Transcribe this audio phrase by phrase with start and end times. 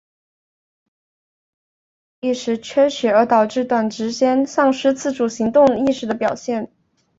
[2.21, 6.71] 晕厥指的是大脑一时性缺血而导致短时间内丧失自主行动意识的表现。